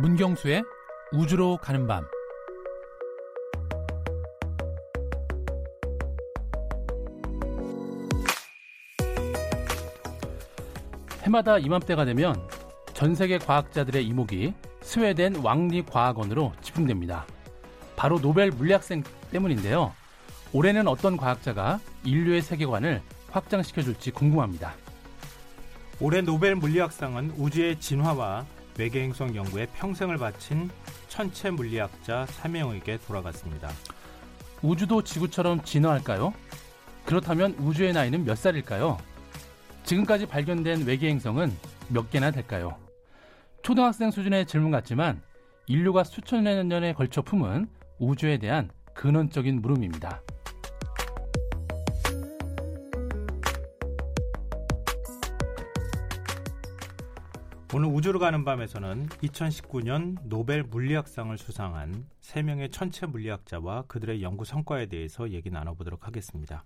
[0.00, 0.62] 문경수의
[1.12, 2.06] 우주로 가는 밤
[11.22, 12.40] 해마다 이맘때가 되면
[12.94, 17.26] 전 세계 과학자들의 이목이 스웨덴 왕리 과학원으로 집중됩니다.
[17.96, 19.02] 바로 노벨 물리학생
[19.32, 19.92] 때문인데요.
[20.52, 24.74] 올해는 어떤 과학자가 인류의 세계관을 확장시켜줄지 궁금합니다.
[26.00, 28.46] 올해 노벨 물리학상은 우주의 진화와
[28.78, 30.70] 외계행성 연구에 평생을 바친
[31.08, 33.68] 천체 물리학자 3명에게 돌아갔습니다.
[34.62, 36.32] 우주도 지구처럼 진화할까요?
[37.04, 38.98] 그렇다면 우주의 나이는 몇 살일까요?
[39.84, 41.52] 지금까지 발견된 외계행성은
[41.88, 42.76] 몇 개나 될까요?
[43.62, 45.20] 초등학생 수준의 질문 같지만
[45.66, 47.68] 인류가 수천 여 년에 걸쳐 품은
[47.98, 50.22] 우주에 대한 근원적인 물음입니다.
[57.74, 65.30] 오늘 우주로 가는 밤에서는 2019년 노벨 물리학상을 수상한 3명의 천체 물리학자와 그들의 연구 성과에 대해서
[65.32, 66.64] 얘기 나눠보도록 하겠습니다.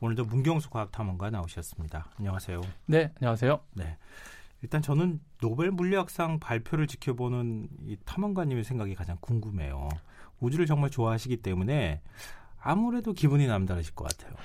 [0.00, 2.10] 오늘도 문경수 과학탐험가 나오셨습니다.
[2.18, 2.60] 안녕하세요.
[2.84, 3.58] 네, 안녕하세요.
[3.72, 3.96] 네.
[4.60, 9.88] 일단 저는 노벨 물리학상 발표를 지켜보는 이 탐험가님의 생각이 가장 궁금해요.
[10.40, 12.02] 우주를 정말 좋아하시기 때문에
[12.60, 14.36] 아무래도 기분이 남다르실 것 같아요.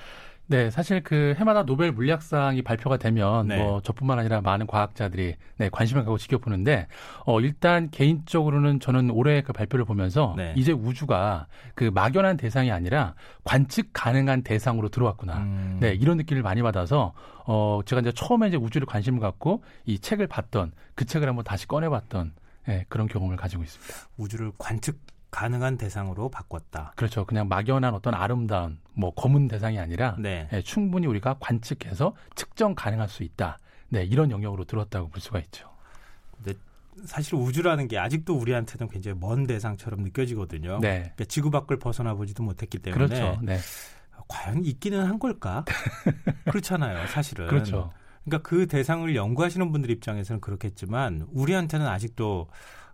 [0.50, 3.56] 네, 사실 그 해마다 노벨 물리학상이 발표가 되면 네.
[3.62, 6.88] 뭐 저뿐만 아니라 많은 과학자들이 네, 관심을 갖고 지켜보는데
[7.24, 10.52] 어 일단 개인적으로는 저는 올해 그 발표를 보면서 네.
[10.56, 15.36] 이제 우주가 그 막연한 대상이 아니라 관측 가능한 대상으로 들어왔구나.
[15.36, 17.12] 음, 네, 이런 느낌을 많이 받아서
[17.46, 21.68] 어 제가 이제 처음에 이제 우주를 관심을 갖고 이 책을 봤던 그 책을 한번 다시
[21.68, 22.32] 꺼내 봤던
[22.68, 23.94] 예, 그런 경험을 가지고 있습니다.
[24.16, 24.98] 우주를 관측
[25.30, 26.92] 가능한 대상으로 바꿨다.
[26.96, 27.24] 그렇죠.
[27.24, 30.48] 그냥 막연한 어떤 아름다운 뭐 검은 대상이 아니라 네.
[30.52, 33.58] 예, 충분히 우리가 관측해서 측정 가능할 수 있다.
[33.88, 35.70] 네, 이런 영역으로 들어왔다고 볼 수가 있죠.
[37.04, 40.80] 사실 우주라는 게 아직도 우리한테는 굉장히 먼 대상처럼 느껴지거든요.
[40.80, 40.98] 네.
[41.00, 43.38] 그러니까 지구 밖을 벗어나 보지도 못했기 때문에 그렇죠.
[43.42, 43.58] 네.
[44.28, 45.64] 과연 있기는 한 걸까?
[46.44, 47.48] 그렇잖아요, 사실은.
[47.48, 47.92] 그렇죠.
[48.24, 52.48] 그러니까 그 대상을 연구하시는 분들 입장에서는 그렇겠지만 우리한테는 아직도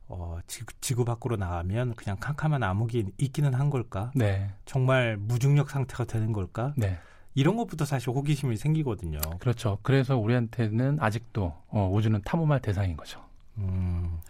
[0.09, 4.13] 어, 지구, 지구 밖으로 나가면 그냥 캄캄한 암흑이 있기는 한 걸까?
[4.15, 4.51] 네.
[4.65, 6.75] 정말 무중력 상태가 되는 걸까?
[6.77, 6.99] 네.
[7.35, 9.21] 이런 것부터 사실 호기심이 생기거든요.
[9.41, 9.79] 그렇죠.
[9.83, 13.23] 그래서 우리한테는 아직도 어, 우주는 탐험할 대상인 거죠.
[13.59, 14.21] 음,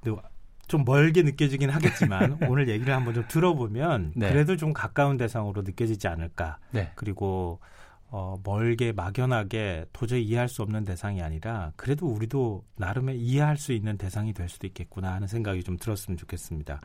[0.00, 0.20] 근데
[0.66, 4.28] 좀 멀게 느껴지긴 하겠지만 오늘 얘기를 한번 좀 들어보면 네.
[4.28, 6.58] 그래도 좀 가까운 대상으로 느껴지지 않을까.
[6.70, 6.90] 네.
[6.94, 7.60] 그리고
[8.10, 13.98] 어, 멀게 막연하게 도저히 이해할 수 없는 대상이 아니라 그래도 우리도 나름의 이해할 수 있는
[13.98, 16.80] 대상이 될 수도 있겠구나 하는 생각이 좀 들었으면 좋겠습니다.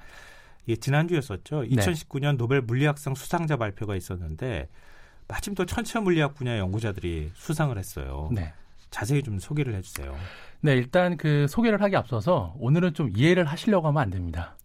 [0.66, 1.64] 이게 지난주였었죠.
[1.64, 4.68] 2019년 노벨 물리학상 수상자 발표가 있었는데
[5.28, 8.30] 마침 또 천체 물리학 분야 연구자들이 수상을 했어요.
[8.34, 8.54] 네.
[8.90, 10.16] 자세히 좀 소개를 해주세요.
[10.62, 14.56] 네, 일단 그 소개를 하기 앞서서 오늘은 좀 이해를 하시려고 하면 안 됩니다.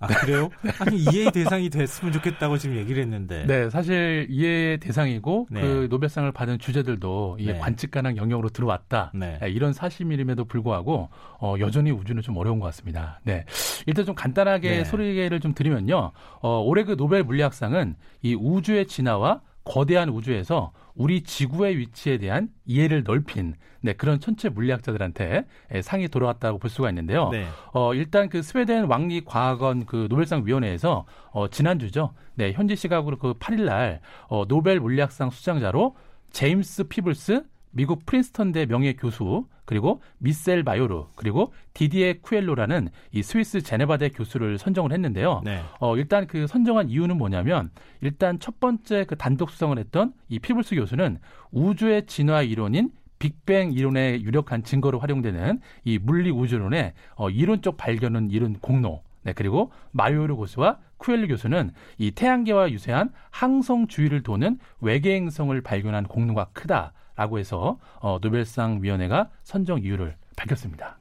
[0.00, 0.50] 아 그래요?
[0.78, 3.44] 아니 이해의 대상이 됐으면 좋겠다고 지금 얘기를 했는데.
[3.46, 5.60] 네, 사실 이해의 대상이고 네.
[5.62, 7.58] 그 노벨상을 받은 주제들도 이게 네.
[7.58, 9.12] 관측 가능 영역으로 들어왔다.
[9.14, 9.38] 네.
[9.40, 11.08] 네, 이런 사실임에도 불구하고
[11.40, 13.20] 어, 여전히 우주는 좀 어려운 것 같습니다.
[13.24, 13.44] 네,
[13.86, 14.84] 일단 좀 간단하게 네.
[14.84, 16.12] 소개를 좀 드리면요.
[16.40, 23.02] 어, 올해 그 노벨 물리학상은 이 우주의 진화와 거대한 우주에서 우리 지구의 위치에 대한 이해를
[23.04, 25.44] 넓힌 네, 그런 천체 물리학자들한테
[25.74, 27.28] 예, 상이 돌아왔다고 볼 수가 있는데요.
[27.28, 27.46] 네.
[27.74, 32.14] 어, 일단 그 스웨덴 왕립 과학원 그 노벨상 위원회에서 어, 지난주죠.
[32.34, 35.96] 네, 현지 시각으로 그 8일 날 어, 노벨 물리학상 수상자로
[36.30, 44.10] 제임스 피블스 미국 프린스턴대 명예 교수 그리고 미셀 마요르 그리고 디디에 쿠엘로라는 이 스위스 제네바대
[44.10, 45.42] 교수를 선정을 했는데요.
[45.44, 45.60] 네.
[45.80, 50.76] 어, 일단 그 선정한 이유는 뭐냐면 일단 첫 번째 그 단독 수상을 했던 이 피블스
[50.76, 51.18] 교수는
[51.50, 58.54] 우주의 진화 이론인 빅뱅 이론에 유력한 증거로 활용되는 이 물리 우주론의 어, 이론적 발견은 이룬
[58.60, 59.02] 공로.
[59.22, 66.04] 네, 그리고 마요르 교수와 쿠엘르 교수는 이 태양계와 유사한 항성 주위를 도는 외계 행성을 발견한
[66.04, 70.98] 공로가 크다 라고 해서 어, 노벨상 위원회가 선정 이유를 밝혔습니다.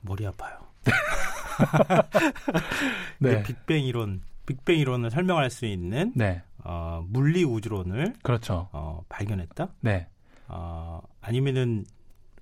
[0.00, 0.58] 머리 아파요.
[3.18, 3.42] 네.
[3.42, 6.42] 빅뱅 이론, 빅뱅 이론을 설명할 수 있는 네.
[6.64, 8.68] 어, 물리 우주론을 그렇죠.
[8.72, 9.68] 어, 발견했다.
[9.80, 10.08] 네.
[10.48, 11.84] 어, 아니면은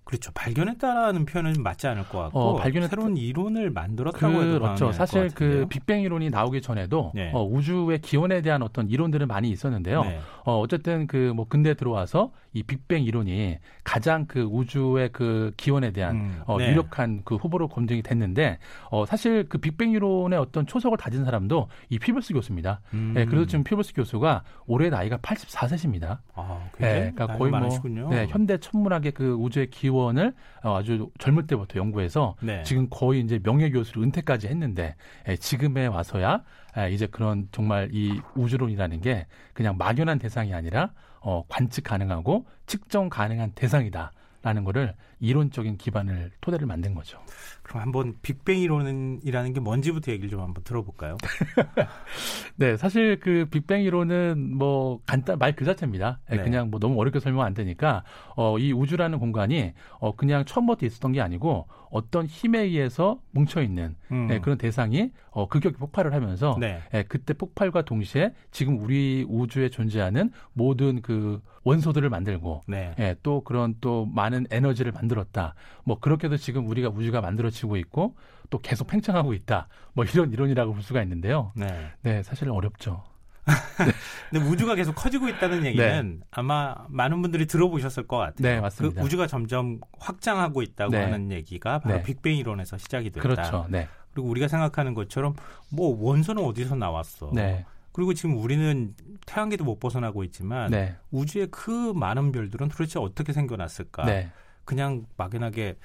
[0.06, 0.31] 그렇죠.
[0.35, 4.93] 발견했다라는 표현은 좀 맞지 않을 것 같고 어, 발견했- 새로운 이론을 만들었다고 해도 그렇죠.
[4.93, 5.67] 사실 것 그.
[5.69, 7.32] 빅뱅 이론이 나오기 전에도 네.
[7.35, 10.05] 어, 우주의 기원에 대한 어떤 이론들은 많이 있었는데요.
[10.05, 10.20] 네.
[10.44, 16.14] 어, 어쨌든 그 뭐 근대 들어와서 이 빅뱅 이론이 가장 그 우주의 그 기원에 대한
[16.17, 16.70] 음, 어, 네.
[16.70, 18.58] 유력한 그 후보로 검증이 됐는데
[18.91, 22.81] 어, 사실 그 빅뱅 이론의 어떤 초석을 다진 사람도 이 피블스 교수입니다.
[22.94, 23.11] 음.
[23.14, 26.19] 네, 그래서 지금 피블스 교수가 올해 나이가 84세십니다.
[26.35, 28.08] 아, 네, 굉장히 그러니까 거의 뭐 많으시군요.
[28.08, 32.62] 네, 현대 천문학의 그 우주의 기원 이원을 어, 아주 젊을 때부터 연구해서 네.
[32.62, 34.94] 지금 거의 이제 명예 교수로 은퇴까지 했는데
[35.28, 36.43] 예, 지금에 와서야
[36.78, 43.08] 예, 이제 그런 정말 이 우주론이라는 게 그냥 막연한 대상이 아니라 어, 관측 가능하고 측정
[43.08, 44.12] 가능한 대상이다.
[44.43, 47.19] 라는 거를 이론적인 기반을 토대를 만든 거죠.
[47.67, 51.17] 그럼 한번 빅뱅 이론이라는 게 뭔지부터 얘기를 좀 한번 들어볼까요?
[52.55, 56.21] 네, 사실 그 빅뱅 이론은 뭐 간단 말 그 자체입니다.
[56.31, 56.37] 네.
[56.37, 58.05] 그냥 뭐 너무 어렵게 설명 안 되니까
[58.37, 63.97] 어, 이 우주라는 공간이 어, 그냥 처음부터 있었던 게 아니고 어떤 힘에 의해서 뭉쳐 있는
[64.13, 64.27] 음.
[64.27, 66.81] 네, 그런 대상이 어, 급격히 폭발을 하면서 네.
[66.93, 72.95] 네, 그때 폭발과 동시에 지금 우리 우주에 존재하는 모든 그 원소들을 만들고 네.
[73.01, 75.55] 예, 또 그런 또 많은 에너지를 만들었다.
[75.85, 78.14] 뭐 그렇게도 지금 우리가 우주가 만들어 지고 있고
[78.50, 79.69] 또 계속 팽창하고 있다.
[79.93, 81.53] 뭐 이런 이론이라고 볼 수가 있는데요.
[81.56, 83.03] 네, 네 사실은 어렵죠.
[83.47, 83.93] 네.
[84.31, 86.26] 근데 우주가 계속 커지고 있다는 얘기는 네.
[86.31, 88.35] 아마 많은 분들이 들어보셨을 것 같아요.
[88.38, 89.00] 네, 맞습니다.
[89.00, 91.05] 그 우주가 점점 확장하고 있다고 네.
[91.05, 92.03] 하는 얘기가 바로 네.
[92.03, 93.23] 빅뱅 이론에서 시작이 됐다.
[93.23, 93.67] 그렇죠.
[93.69, 93.88] 네.
[94.12, 95.35] 그리고 우리가 생각하는 것처럼
[95.70, 97.31] 뭐 원소는 어디서 나왔어?
[97.35, 97.64] 네.
[97.93, 98.94] 그리고 지금 우리는
[99.25, 100.97] 태양계도 못 벗어나고 있지만 네.
[101.11, 104.05] 우주의 그 많은 별들은 도대체 어떻게 생겨났을까?
[104.05, 104.31] 네.
[104.64, 105.76] 그냥 막연하게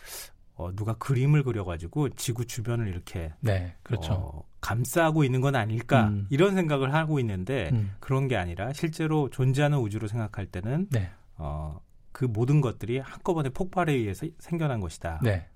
[0.62, 4.14] 어, 누가 그림을 그려가지고 지구 주변을 이렇게 네, 그렇죠.
[4.14, 6.28] 어, 감싸고 있는 건 아닐까 음.
[6.30, 7.96] 이런 생각을 하고 있는데 음.
[8.00, 11.10] 그런 게 아니라 실제로 존재하는 우주로 생각할 때는 네.
[11.38, 11.82] 어,
[12.12, 15.20] 그 모든 것들이 한꺼번에 폭발에 의해서 생겨난 것이다.
[15.24, 15.48] 네.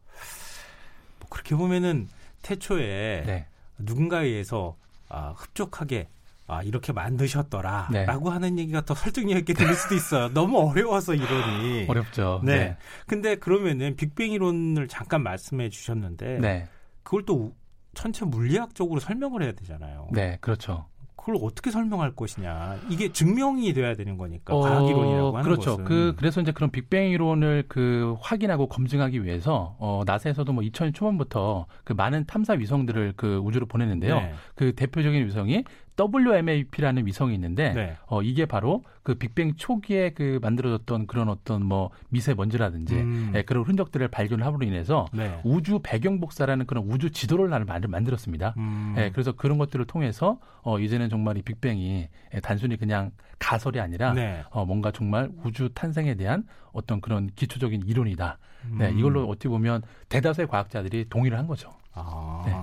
[1.19, 2.07] 뭐 그렇게 보면은
[2.41, 3.47] 태초에 네.
[3.77, 4.75] 누군가에 의해서
[5.07, 6.09] 아, 흡족하게
[6.47, 7.89] 아, 이렇게 만드셨더라.
[7.91, 8.05] 네.
[8.05, 10.29] 라고 하는 얘기가 더 설득력 있게 들릴 수도 있어요.
[10.33, 11.85] 너무 어려워서 이론이.
[11.87, 12.41] 어렵죠.
[12.43, 12.55] 네.
[12.55, 12.77] 네.
[13.07, 16.39] 근데 그러면은 빅뱅 이론을 잠깐 말씀해 주셨는데.
[16.39, 16.67] 네.
[17.03, 17.55] 그걸 또
[17.93, 20.09] 전체 물리학적으로 설명을 해야 되잖아요.
[20.11, 20.85] 네, 그렇죠.
[21.25, 22.77] 그걸 어떻게 설명할 것이냐.
[22.87, 25.71] 이게 증명이 돼야 되는 거니까 어, 과학 이론이라고 하는 그렇죠.
[25.71, 25.85] 것은.
[25.85, 31.65] 그 그래서 이제 그런 빅뱅 이론을 그 확인하고 검증하기 위해서 어 나사에서도 뭐 2000년 초반부터
[31.83, 34.15] 그 많은 탐사 위성들을 그 우주로 보냈는데요.
[34.15, 34.33] 네.
[34.53, 35.63] 그 대표적인 위성이
[35.97, 37.97] WMAP라는 위성이 있는데 네.
[38.07, 43.31] 어 이게 바로 그 빅뱅 초기에 그 만들어졌던 그런 어떤 뭐 미세먼지라든지 음.
[43.35, 45.39] 예, 그런 흔적들을 발견함으로 인해서 네.
[45.43, 48.55] 우주 배경 복사라는 그런 우주 지도를 나를 만들었습니다.
[48.57, 48.95] 음.
[48.97, 54.13] 예, 그래서 그런 것들을 통해서 어 이제는 정말 이 빅뱅이 예, 단순히 그냥 가설이 아니라
[54.13, 54.43] 네.
[54.49, 58.37] 어 뭔가 정말 우주 탄생에 대한 어떤 그런 기초적인 이론이다.
[58.63, 58.77] 네, 음.
[58.77, 61.71] 네, 이걸로 어떻게 보면 대다수의 과학자들이 동의를 한 거죠.
[61.93, 62.43] 아.
[62.45, 62.53] 네.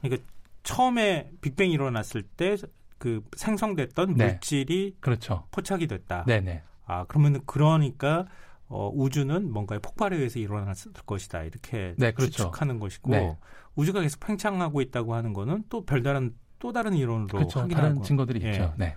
[0.00, 0.33] 그러니까
[0.64, 2.56] 처음에 빅뱅이 일어났을 때
[3.04, 4.26] 그 생성됐던 네.
[4.28, 5.44] 물질이 그렇죠.
[5.50, 6.24] 포착이 됐다.
[6.26, 6.62] 네네.
[6.86, 8.24] 아 그러면 그러니까
[8.66, 12.32] 어, 우주는 뭔가의 폭발에 의해서 일어났을 것이다 이렇게 네, 그렇죠.
[12.32, 13.36] 추측하는 것이고 네.
[13.74, 17.60] 우주가 계속 팽창하고 있다고 하는 거는 또 별다른 또 다른 이론으로 그렇죠.
[17.60, 18.52] 확인하고 다른 증거들이 예.
[18.52, 18.72] 있죠.
[18.78, 18.96] 네.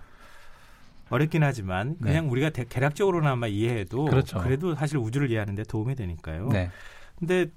[1.10, 2.08] 어렵긴 하지만 네.
[2.10, 4.38] 그냥 우리가 대, 개략적으로나마 이해해도 그렇죠.
[4.40, 6.48] 그래도 사실 우주를 이해하는데 도움이 되니까요.
[6.48, 6.70] 네.
[7.18, 7.50] 근데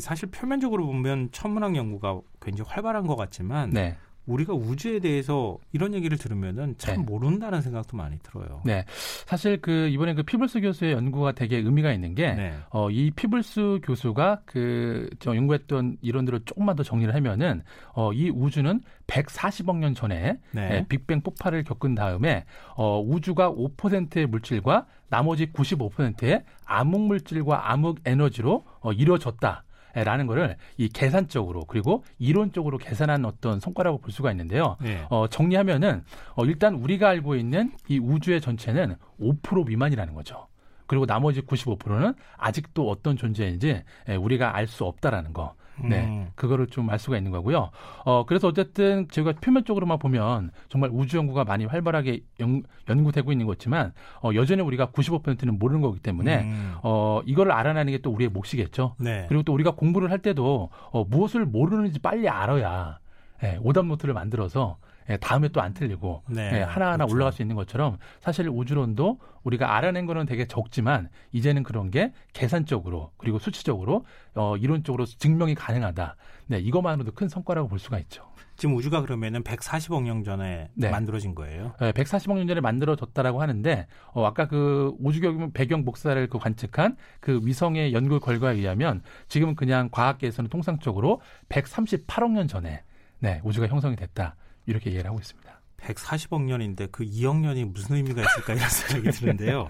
[0.00, 3.96] 사실 표면적으로 보면 천문학 연구가 굉장히 활발한 것 같지만 네.
[4.26, 7.02] 우리가 우주에 대해서 이런 얘기를 들으면은 참 네.
[7.02, 8.62] 모른다는 생각도 많이 들어요.
[8.64, 8.84] 네.
[9.26, 12.54] 사실 그 이번에 그 피블스 교수의 연구가 되게 의미가 있는 게, 네.
[12.70, 17.62] 어, 이 피블스 교수가 그, 저 연구했던 이론들을 조금만 더 정리를 하면은,
[17.94, 20.70] 어, 이 우주는 140억 년 전에 네.
[20.70, 22.44] 예, 빅뱅 폭발을 겪은 다음에,
[22.76, 29.64] 어, 우주가 5%의 물질과 나머지 95%의 암흑 물질과 암흑 에너지로 어, 이루어졌다.
[29.94, 34.76] 라는 거를 이 계산적으로 그리고 이론적으로 계산한 어떤 성과라고 볼 수가 있는데요.
[34.80, 35.04] 네.
[35.10, 40.46] 어, 정리하면은 어, 일단 우리가 알고 있는 이 우주의 전체는 5% 미만이라는 거죠.
[40.86, 43.82] 그리고 나머지 95%는 아직도 어떤 존재인지
[44.20, 45.54] 우리가 알 수 없다라는 거.
[45.82, 46.28] 네, 음.
[46.34, 47.70] 그거를 좀 알 수가 있는 거고요.
[48.04, 53.92] 어, 그래서 어쨌든 제가 표면적으로만 보면 정말 우주 연구가 많이 활발하게 연, 연구되고 있는 거지만
[54.22, 56.74] 어, 여전히 우리가 95%는 모르는 거기 때문에 음.
[56.82, 58.96] 어, 이거를 알아내는 게 또 우리의 몫이겠죠.
[58.98, 59.26] 네.
[59.28, 62.98] 그리고 또 우리가 공부를 할 때도 어, 무엇을 모르는지 빨리 알아야
[63.44, 64.76] 예, 오답 노트를 만들어서
[65.08, 67.14] 예, 다음에 또 안 틀리고 네, 예, 하나하나 그렇죠.
[67.14, 73.12] 올라갈 수 있는 것처럼 사실 우주론도 우리가 알아낸 거는 되게 적지만 이제는 그런 게 계산적으로
[73.16, 74.04] 그리고 수치적으로
[74.34, 76.16] 어, 이론적으로 증명이 가능하다.
[76.46, 78.24] 네, 이것만으로도 큰 성과라고 볼 수가 있죠.
[78.56, 80.90] 지금 우주가 그러면은 140억 년 전에 네.
[80.90, 81.72] 만들어진 거예요?
[81.80, 85.20] 네, 140억 년 전에 만들어졌다라고 하는데 어, 아까 그 우주
[85.52, 92.46] 배경 복사를 그 관측한 그 위성의 연구 결과에 의하면 지금은 그냥 과학계에서는 통상적으로 138억 년
[92.46, 92.82] 전에
[93.18, 94.36] 네, 우주가 형성이 됐다.
[94.66, 95.50] 이렇게 이해를 하고 있습니다.
[95.78, 99.68] 140억 년인데 그 2억 년이 무슨 의미가 있을까 이런 생각이 드는데요.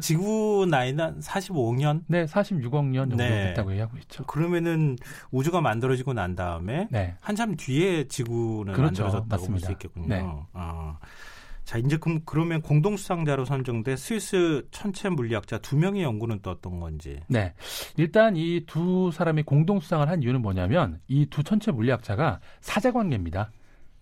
[0.00, 2.04] 지구 나이는 45억 년?
[2.06, 3.46] 네, 46억 년 정도 네.
[3.48, 4.24] 됐다고 얘기하고 있죠.
[4.26, 4.96] 그러면은
[5.32, 7.16] 우주가 만들어지고 난 다음에 네.
[7.20, 9.02] 한참 뒤에 지구는 그렇죠.
[9.02, 10.06] 만들어졌다고 볼 수 있겠군요.
[10.06, 10.24] 네.
[10.52, 10.98] 아.
[11.64, 16.78] 자, 이제 그럼 그러면 공동 수상자로 선정된 스위스 천체 물리학자 두 명의 연구는 또 어떤
[16.80, 17.20] 건지.
[17.26, 17.52] 네.
[17.96, 23.50] 일단 이 두 사람이 공동 수상을 한 이유는 뭐냐면 이 두 천체 물리학자가 사제 관계입니다.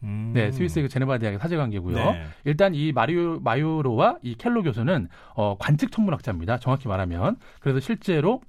[0.03, 0.33] 음.
[0.35, 1.97] 네, 스위스 그 제네바 대학의 사제 관계고요.
[1.97, 2.23] 네.
[2.45, 6.59] 일단 이 마리오 마요로와 이 켈로 교수는 어 관측 천문학자입니다.
[6.59, 7.37] 정확히 말하면.
[7.61, 8.41] 그래서 실제로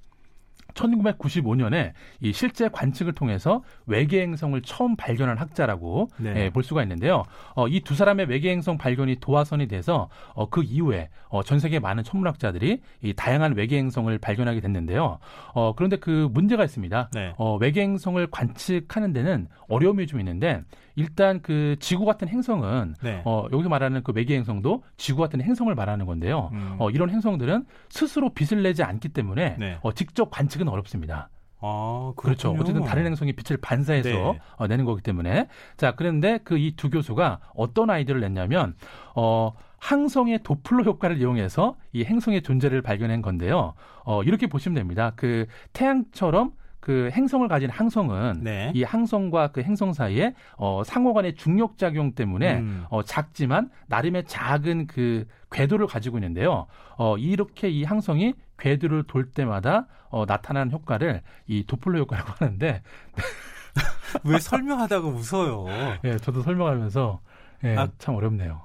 [0.78, 6.34] 1995년에 이 실제 관측을 통해서 외계 행성을 처음 발견한 학자라고 네.
[6.44, 7.24] 예, 볼 수가 있는데요.
[7.54, 11.78] 어, 이 두 사람의 외계 행성 발견이 도화선이 돼서 어, 그 이후에 어, 전 세계
[11.78, 15.18] 많은 천문학자들이 이 다양한 외계 행성을 발견하게 됐는데요.
[15.54, 17.10] 어, 그런데 그 문제가 있습니다.
[17.14, 17.32] 네.
[17.38, 20.62] 어, 외계 행성을 관측하는 데는 어려움이 좀 있는데
[20.96, 23.22] 일단 그 지구 같은 행성은 네.
[23.24, 26.50] 어, 여기 말하는 그 외계 행성도 지구 같은 행성을 말하는 건데요.
[26.52, 26.74] 음.
[26.78, 29.78] 어, 이런 행성들은 스스로 빛을 내지 않기 때문에 네.
[29.82, 31.30] 어, 직접 관측은 어렵습니다.
[31.60, 32.52] 아, 그렇죠.
[32.52, 34.40] 어쨌든 다른 행성이 빛을 반사해서 네.
[34.56, 38.74] 어, 내는 거기 때문에 자 그런데 그 이 두 교수가 어떤 아이디어를 냈냐면
[39.16, 43.74] 어 항성의 도플러 효과를 이용해서 이 행성의 존재를 발견한 건데요.
[44.04, 45.12] 어 이렇게 보시면 됩니다.
[45.16, 48.72] 그 태양처럼 그 행성을 가진 항성은 네.
[48.74, 52.84] 이 항성과 그 행성 사이에 어, 상호간의 중력 작용 때문에 음.
[52.88, 56.66] 어, 작지만 나름의 작은 그 궤도를 가지고 있는데요.
[56.96, 62.82] 어, 이렇게 이 항성이 궤도를 돌 때마다 어, 나타나는 효과를 이 도플러 효과라고 하는데
[64.24, 65.66] 왜 설명하다가 웃어요?
[66.04, 67.20] 예, 저도 설명하면서
[67.64, 68.62] 예, 아, 참 어렵네요.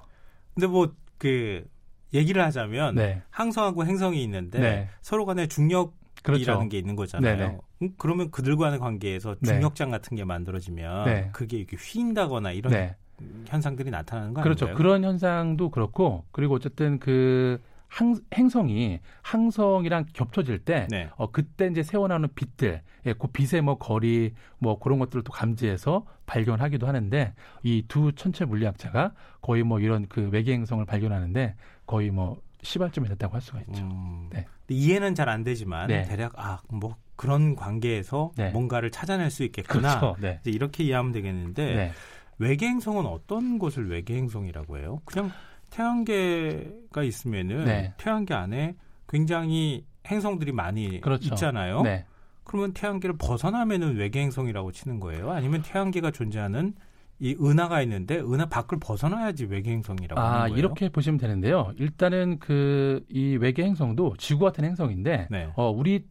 [0.53, 1.65] 근데 뭐 그
[2.13, 3.21] 얘기를 하자면 네.
[3.29, 4.89] 항성하고 행성이 있는데 네.
[5.01, 6.41] 서로 간의 중력 그렇죠.
[6.41, 7.37] 이라는 게 있는 거잖아요.
[7.37, 7.57] 네네.
[7.81, 9.53] 음, 그러면 그들과의 관계에서 네.
[9.53, 9.97] 중력장 네.
[9.97, 11.29] 같은 게 만들어지면 네.
[11.31, 12.97] 그게 이렇게 휘인다거나 이런 네.
[13.45, 14.65] 현상들이 나타나는 거 그렇죠.
[14.65, 14.77] 아닌가요?
[14.77, 17.61] 그런 현상도 그렇고 그리고 어쨌든 그
[17.95, 21.09] 항, 행성이 항성이랑 겹쳐질 때, 네.
[21.15, 26.03] 어, 그때 이제 새어나오는 빛들, 예, 그 빛의 뭐 거리, 뭐 그런 것들을 또 감지해서
[26.25, 32.41] 발견하기도 하는데, 이 두 천체 물리학자가 거의 뭐 이런 그 외계 행성을 발견하는데 거의 뭐
[32.63, 33.83] 시발점이 됐다고 할 수가 있죠.
[33.83, 34.45] 음, 네.
[34.69, 36.03] 이해는 잘 안 되지만 네.
[36.03, 38.49] 대략 아뭐 그런 관계에서 네.
[38.51, 39.99] 뭔가를 찾아낼 수 있겠구나.
[39.99, 40.15] 그렇죠.
[40.19, 40.39] 네.
[40.41, 41.91] 이제 이렇게 이해하면 되겠는데 네.
[42.39, 44.99] 외계 행성은 어떤 것을 외계 행성이라고 해요?
[45.05, 45.31] 그냥
[45.73, 47.93] 태양계가 있으면은 네.
[47.97, 48.75] 태양계 안에
[49.09, 51.33] 굉장히 행성들이 많이 그렇죠.
[51.33, 51.81] 있잖아요.
[51.81, 52.05] 네.
[52.43, 55.31] 그러면 태양계를 벗어나면은 외계 행성이라고 치는 거예요?
[55.31, 56.73] 아니면 태양계가 존재하는
[57.19, 60.57] 이 은하가 있는데 은하 밖을 벗어나야지 외계 행성이라고 아, 하는 거예요.
[60.57, 61.71] 이렇게 보시면 되는데요.
[61.77, 65.49] 일단은 그 이 외계 행성도 지구 같은 행성인데 네.
[65.55, 66.05] 어 우리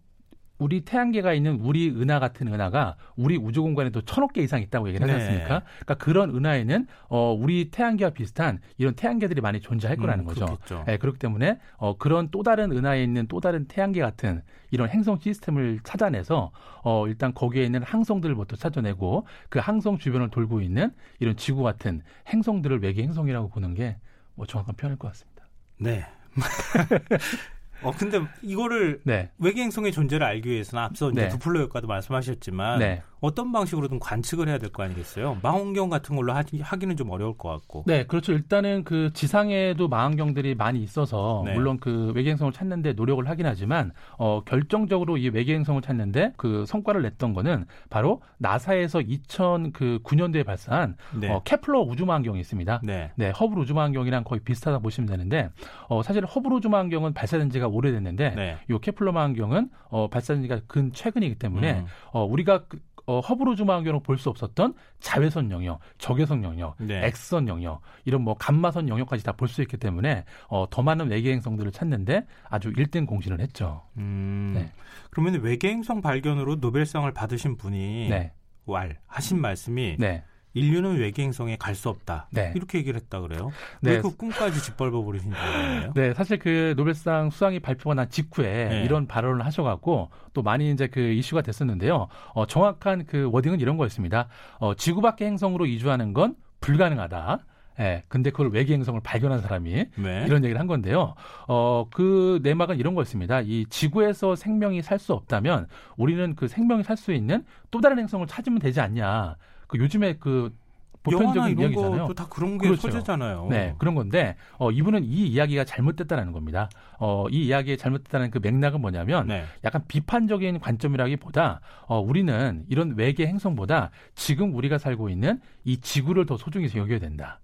[0.62, 5.06] 우리 태양계가 있는 우리 은하 같은 은하가 우리 우주 공간에도 천억 개 이상 있다고 얘기를
[5.06, 5.24] 하지 네.
[5.24, 5.58] 않습니까?
[5.60, 5.64] 네.
[5.80, 10.58] 그러니까 그런 은하에는 어 우리 태양계와 비슷한 이런 태양계들이 많이 존재할 거라는 음, 거죠.
[10.86, 15.18] 네, 그렇기 때문에 어 그런 또 다른 은하에 있는 또 다른 태양계 같은 이런 행성
[15.18, 16.50] 시스템을 찾아내서
[16.82, 22.82] 어 일단 거기에 있는 항성들부터 찾아내고 그 항성 주변을 돌고 있는 이런 지구 같은 행성들을
[22.82, 23.96] 외계 행성이라고 보는 게
[24.34, 25.46] 뭐 정확한 표현일 것 같습니다.
[25.78, 26.04] 네.
[27.82, 29.30] 어 근데 이거를 네.
[29.38, 31.28] 외계 행성의 존재를 알기 위해서는 앞서 이제 네.
[31.28, 33.02] 두플로 효과도 말씀하셨지만 네.
[33.22, 35.38] 어떤 방식으로든 관측을 해야 될 거 아니겠어요?
[35.42, 37.84] 망원경 같은 걸로 하기, 하기는 좀 어려울 것 같고.
[37.86, 38.32] 네, 그렇죠.
[38.32, 41.54] 일단은 그 지상에도 망원경들이 많이 있어서 네.
[41.54, 47.32] 물론 그 외계행성을 찾는데 노력을 하긴 하지만 어 결정적으로 이 외계행성을 찾는데 그 성과를 냈던
[47.34, 51.30] 거는 바로 나사에서 2009년도에 발사한 네.
[51.30, 52.80] 어, 케플러 우주망원경이 있습니다.
[52.82, 53.12] 네.
[53.16, 55.50] 네, 허블 우주망원경이랑 거의 비슷하다 보시면 되는데
[55.88, 58.56] 어 사실 허블 우주망원경은 발사된 지가 오래됐는데 네.
[58.70, 61.86] 이 케플러 망원경은 어 발사된 지가 근 최근이기 때문에 음.
[62.12, 67.04] 어 우리가 그, 어, 허브로 주망원경으로 볼수 없었던 자외선 영역, 적외선 영역, 네.
[67.06, 71.32] X선 영역, 이런 뭐 감마선 영역까지 다 볼 수 있기 때문에 어, 더 많은 외계
[71.32, 73.82] 행성들을 찾는데 아주 1등 공신을 했죠.
[73.96, 74.70] 음, 네.
[75.10, 78.32] 그러면 외계 행성 발견으로 노벨상을 받으신 분이 네.
[78.66, 80.24] 왈 하신 말씀이 네.
[80.54, 82.26] 인류는 외계 행성에 갈 수 없다.
[82.30, 82.52] 네.
[82.54, 83.50] 이렇게 얘기를 했다 그래요.
[83.80, 83.92] 네.
[83.92, 85.92] 왜그 꿈까지 짓밟아 버리신 거예요?
[85.94, 88.82] 네, 사실 그 노벨상 수상이 발표가 난 직후에 네.
[88.84, 92.08] 이런 발언을 하셔갖고 또 많이 이제 그 이슈가 됐었는데요.
[92.34, 94.28] 어, 정확한 그 워딩은 이런 거였습니다.
[94.58, 97.38] 어, 지구 밖의 행성으로 이주하는 건 불가능하다.
[97.78, 100.24] 예, 네, 근데 그걸 외계 행성을 발견한 사람이 네.
[100.26, 101.14] 이런 얘기를 한 건데요.
[101.48, 103.40] 어, 그 내막은 이런 거였습니다.
[103.40, 108.26] 이 지구에서 생명이 살 수 없다면 우리는 그 생명이 살 수 있는 또 다른 행성을
[108.26, 109.36] 찾으면 되지 않냐.
[109.72, 110.54] 그 요즘에 그
[111.02, 112.12] 보편적인 이야기잖아요.
[112.14, 112.82] 다 그런 게 그렇죠.
[112.82, 113.48] 소재잖아요.
[113.50, 116.68] 네, 그런 건데 어, 이분은 이 이야기가 잘못됐다는 겁니다.
[117.00, 119.44] 어, 이 이야기에 잘못됐다는 그 맥락은 뭐냐면 네.
[119.64, 126.36] 약간 비판적인 관점이라기보다 어, 우리는 이런 외계 행성보다 지금 우리가 살고 있는 이 지구를 더
[126.36, 127.40] 소중히 여겨야 된다.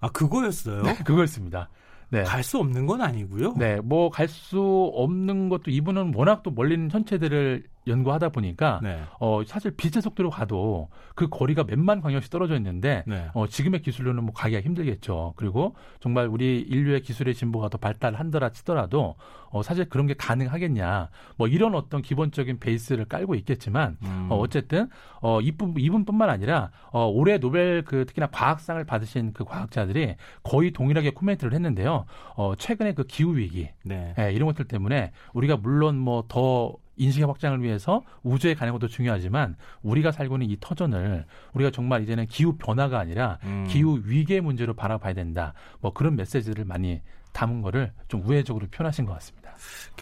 [0.00, 0.82] 아 그거였어요?
[0.84, 1.70] 네, 그거였습니다.
[2.10, 2.24] 네.
[2.24, 3.54] 갈 수 없는 건 아니고요.
[3.56, 4.60] 네, 뭐 갈 수
[4.94, 9.02] 없는 것도 이분은 워낙 또 멀리 있는 천체들을 연구하다 보니까 네.
[9.18, 13.28] 어 사실 빛의 속도로 가도 그 거리가 몇만 광년씩 떨어져 있는데 네.
[13.34, 15.34] 어 지금의 기술로는 뭐 가기가 힘들겠죠.
[15.36, 19.16] 그리고 정말 우리 인류의 기술의 진보가 더 발달한더라 치더라도
[19.50, 21.10] 어 사실 그런 게 가능하겠냐.
[21.36, 24.28] 뭐 이런 어떤 기본적인 베이스를 깔고 있겠지만 음.
[24.30, 24.88] 어 어쨌든
[25.20, 31.10] 어 이분 이분뿐만 아니라 어 올해 노벨 그 특히나 과학상을 받으신 그 과학자들이 거의 동일하게
[31.10, 32.04] 코멘트를 했는데요.
[32.36, 34.14] 어 최근에 그 기후 위기 네.
[34.18, 40.12] 예, 이런 것들 때문에 우리가 물론 뭐더 인식의 확장을 위해서 우주에 가는 것도 중요하지만 우리가
[40.12, 43.66] 살고 있는 이 터전을 우리가 정말 이제는 기후 변화가 아니라 음.
[43.68, 45.54] 기후 위기의 문제로 바라봐야 된다.
[45.80, 47.00] 뭐 그런 메시지를 많이
[47.32, 49.56] 담은 거를 좀 우회적으로 표현하신 것 같습니다.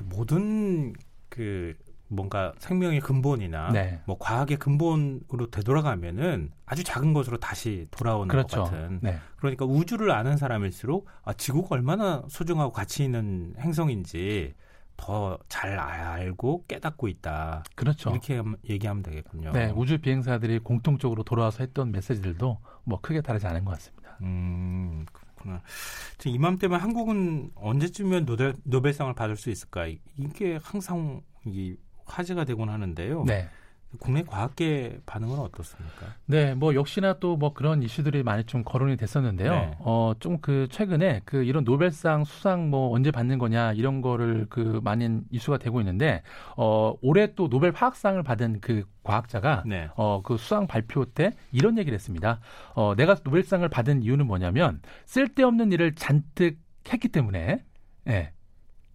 [0.04, 0.92] 모든
[1.28, 1.74] 그
[2.08, 4.00] 뭔가 생명의 근본이나 네.
[4.04, 8.64] 뭐 과학의 근본으로 되돌아가면은 아주 작은 것으로 다시 돌아오는 그렇죠.
[8.64, 8.98] 것 같은.
[9.00, 9.18] 네.
[9.36, 14.54] 그러니까 우주를 아는 사람일수록 아, 지구가 얼마나 소중하고 가치 있는 행성인지
[15.00, 17.64] 더 잘 알고 깨닫고 있다.
[17.74, 18.10] 그렇죠.
[18.10, 19.52] 이렇게 얘기하면 되겠군요.
[19.52, 24.18] 네, 우주 비행사들이 공통적으로 돌아와서 했던 메시지들도 뭐 크게 다르지 않은 것 같습니다.
[24.22, 25.62] 음, 그렇구나.
[26.24, 29.86] 이맘때면 한국은 언제쯤이면 노벨, 노벨상을 받을 수 있을까?
[30.16, 33.24] 이게 항상 이 화제가 되곤 하는데요.
[33.24, 33.48] 네.
[33.98, 36.06] 국내 과학계 반응은 어떻습니까?
[36.26, 39.50] 네, 뭐 역시나 또 뭐 그런 이슈들이 많이 좀 거론이 됐었는데요.
[39.52, 39.76] 네.
[39.80, 44.80] 어, 좀 그 최근에 그 이런 노벨상 수상 뭐 언제 받는 거냐 이런 거를 그
[44.84, 46.22] 많은 이슈가 되고 있는데
[46.56, 49.88] 어, 올해 또 노벨 화학상을 받은 그 과학자가 네.
[49.96, 52.40] 어, 그 수상 발표 때 이런 얘기를 했습니다.
[52.74, 56.58] 어, 내가 노벨상을 받은 이유는 뭐냐면 쓸데없는 일을 잔뜩
[56.92, 57.64] 했기 때문에
[58.06, 58.10] 예.
[58.10, 58.32] 네.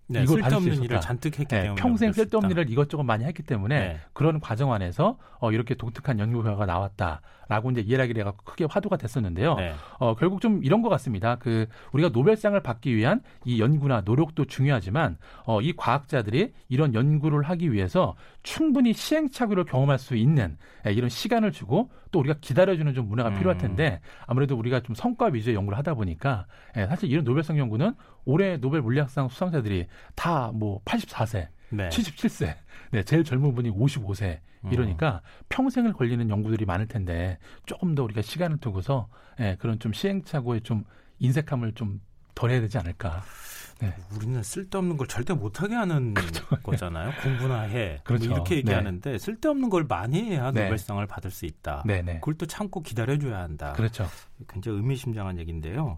[0.08, 3.80] 네, 이걸 쓸데없는 일을 잔뜩 했기 네, 때문에 평생 쓸데없는 일을 이것저것 많이 했기 때문에
[3.80, 4.00] 네.
[4.14, 9.56] 그런 과정 안에서 어, 이렇게 독특한 연구 결과가 나왔다라고 이제 이야기를 해가 크게 화두가 됐었는데요.
[9.56, 9.74] 네.
[10.00, 11.38] 어, 결국 좀 이런 것 같습니다.
[11.38, 17.72] 그 우리가 노벨상을 받기 위한 이 연구나 노력도 중요하지만 어, 이 과학자들이 이런 연구를 하기
[17.72, 20.58] 위해서 충분히 시행착오를 경험할 수 있는
[20.88, 23.38] 예, 이런 시간을 주고 또 우리가 기다려주는 좀 문화가 음.
[23.38, 26.46] 필요할 텐데 아무래도 우리가 좀 성과 위주의 연구를 하다 보니까
[26.78, 27.94] 예, 사실 이런 노벨상 연구는
[28.24, 31.90] 올해 노벨 물리학상 수상자들이 다 뭐 84세, 네.
[31.90, 32.56] 77세,
[32.92, 34.40] 네, 제일 젊은 분이 55세
[34.72, 35.46] 이러니까 음.
[35.50, 39.08] 평생을 걸리는 연구들이 많을 텐데 조금 더 우리가 시간을 두고서
[39.39, 40.86] 예, 그런 좀 시행착오에 좀
[41.19, 42.02] 인색함을 좀
[42.34, 43.22] 덜해야 되지 않을까.
[43.82, 43.93] 네.
[44.15, 46.46] 우리는 쓸데없는 걸 절대 못하게 하는 그렇죠.
[46.63, 47.12] 거잖아요.
[47.22, 47.96] 공부나 해.
[47.96, 48.30] 뭐 그렇죠.
[48.30, 49.17] 뭐 이렇게 얘기하는데 네.
[49.17, 50.63] 쓸데없는 걸 많이 해야 네.
[50.63, 51.84] 노벨상을 받을 수 있다.
[51.86, 52.15] 네, 네.
[52.15, 53.74] 그걸 또 참고 기다려줘야 한다.
[53.74, 54.08] 그렇죠.
[54.48, 55.98] 굉장히 의미심장한 얘기인데요.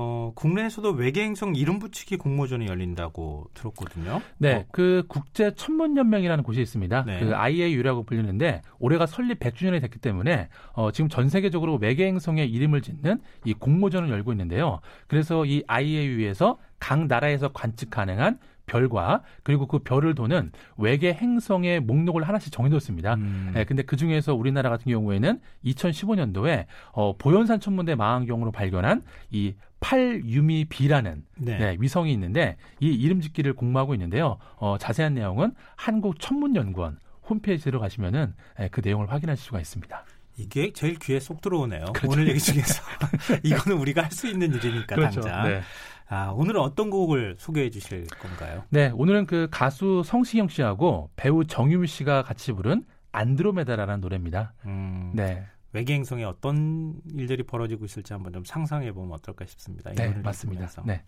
[0.00, 4.22] 어, 국내에서도 외계행성 이름 붙이기 공모전이 열린다고 들었거든요.
[4.38, 4.64] 네, 어.
[4.70, 7.04] 그 국제 천문연맹이라는 곳이 있습니다.
[7.04, 7.18] 네.
[7.18, 13.20] 그 IAU라고 불리는데 올해가 설립 100주년이 됐기 때문에 어, 지금 전 세계적으로 외계행성의 이름을 짓는
[13.44, 14.78] 이 공모전을 열고 있는데요.
[15.08, 22.22] 그래서 이 IAU에서 각 나라에서 관측 가능한 별과 그리고 그 별을 도는 외계 행성의 목록을
[22.22, 23.14] 하나씩 정해놓습니다.
[23.14, 23.52] 음.
[23.56, 30.68] 예, 근데 그 중에서 우리나라 같은 경우에는 2015년도에 어, 보현산 천문대 망원경으로 발견한 이 8유미
[30.68, 31.58] B라는 네.
[31.58, 34.38] 네, 위성이 있는데 이 이름 짓기를 공모하고 있는데요.
[34.56, 40.04] 어, 자세한 내용은 한국천문연구원 홈페이지로 가시면은 예, 그 내용을 확인하실 수가 있습니다.
[40.36, 41.86] 이게 제일 귀에 쏙 들어오네요.
[41.94, 42.12] 그렇죠.
[42.12, 42.82] 오늘 얘기 중에서
[43.42, 45.20] 이거는 우리가 할 수 있는 일이니까 그렇죠.
[45.20, 45.48] 당장.
[45.48, 45.60] 네.
[46.08, 48.64] 아, 오늘은 어떤 곡을 소개해 주실 건가요?
[48.70, 54.54] 네, 오늘은 그 가수 성시경 씨하고 배우 정유미 씨가 같이 부른 안드로메다라는 노래입니다.
[54.64, 55.44] 음, 네.
[55.72, 59.92] 외계 행성에 어떤 일들이 벌어지고 있을지 한번 좀 상상해 보면 어떨까 싶습니다.
[59.92, 60.66] 네, 맞습니다.
[60.66, 60.82] 들으면서.
[60.86, 61.04] 네.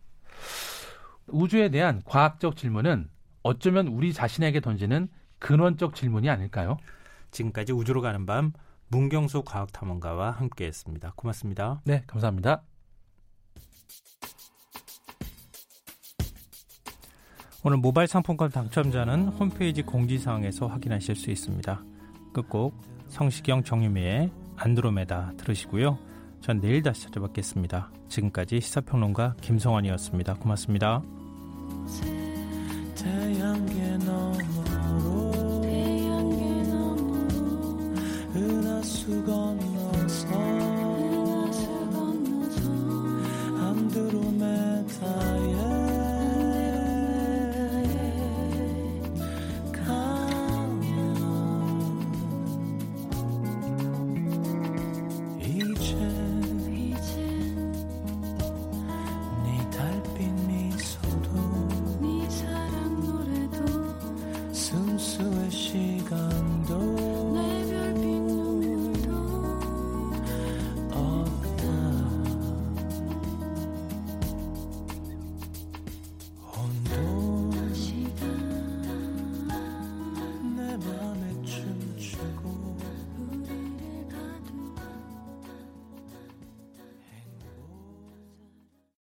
[1.29, 3.09] 우주에 대한 과학적 질문은
[3.43, 6.77] 어쩌면 우리 자신에게 던지는 근원적 질문이 아닐까요?
[7.31, 8.53] 지금까지 우주로 가는 밤
[8.89, 11.13] 문경수 과학탐험가와 함께했습니다.
[11.17, 11.81] 고맙습니다.
[11.85, 12.63] 네, 감사합니다.
[17.63, 21.83] 오늘 모바일 상품권 당첨자는 홈페이지 공지사항에서 확인하실 수 있습니다.
[22.33, 22.75] 끝곡
[23.09, 25.99] 성시경 정유미의 안드로메다 들으시고요.
[26.41, 27.91] 전 내일 다시 찾아뵙겠습니다.
[28.09, 30.35] 지금까지 시사평론가 김성환이었습니다.
[30.35, 31.03] 고맙습니다.
[32.95, 37.95] 태양계 너머로 태양계 너머로
[38.37, 42.71] 은하수 건너서 은하수 건너서
[43.67, 44.80] 안드로메